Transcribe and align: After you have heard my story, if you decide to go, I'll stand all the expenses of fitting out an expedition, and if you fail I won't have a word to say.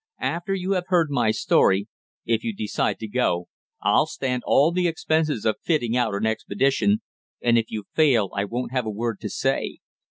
After 0.17 0.55
you 0.55 0.71
have 0.71 0.85
heard 0.87 1.11
my 1.11 1.29
story, 1.29 1.87
if 2.25 2.43
you 2.43 2.55
decide 2.55 2.97
to 2.97 3.07
go, 3.07 3.49
I'll 3.83 4.07
stand 4.07 4.41
all 4.47 4.71
the 4.71 4.87
expenses 4.87 5.45
of 5.45 5.57
fitting 5.61 5.95
out 5.95 6.15
an 6.15 6.25
expedition, 6.25 7.03
and 7.39 7.55
if 7.55 7.69
you 7.69 7.83
fail 7.93 8.31
I 8.35 8.45
won't 8.45 8.71
have 8.71 8.87
a 8.87 8.89
word 8.89 9.19
to 9.19 9.29
say. 9.29 9.77